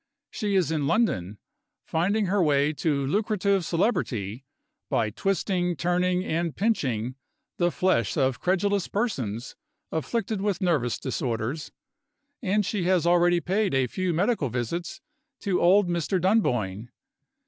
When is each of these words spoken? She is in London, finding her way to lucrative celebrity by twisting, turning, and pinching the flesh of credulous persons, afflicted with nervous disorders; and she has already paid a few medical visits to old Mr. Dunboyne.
She 0.31 0.55
is 0.55 0.71
in 0.71 0.87
London, 0.87 1.37
finding 1.85 2.25
her 2.25 2.41
way 2.41 2.73
to 2.73 3.05
lucrative 3.05 3.63
celebrity 3.63 4.45
by 4.89 5.11
twisting, 5.11 5.75
turning, 5.75 6.23
and 6.25 6.55
pinching 6.55 7.13
the 7.57 7.69
flesh 7.69 8.17
of 8.17 8.39
credulous 8.39 8.87
persons, 8.87 9.55
afflicted 9.91 10.41
with 10.41 10.59
nervous 10.59 10.97
disorders; 10.97 11.71
and 12.41 12.65
she 12.65 12.85
has 12.85 13.05
already 13.05 13.41
paid 13.41 13.75
a 13.75 13.85
few 13.85 14.11
medical 14.11 14.49
visits 14.49 15.01
to 15.41 15.61
old 15.61 15.87
Mr. 15.87 16.19
Dunboyne. 16.19 16.89